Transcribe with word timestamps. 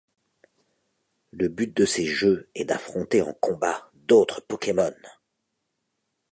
Le 1.29 1.47
but 1.47 1.77
de 1.77 1.85
ces 1.85 2.07
jeux 2.07 2.49
est 2.55 2.65
d'affronter 2.65 3.21
en 3.21 3.33
combat 3.33 3.91
d'autres 3.93 4.41
Pokémon. 4.41 4.95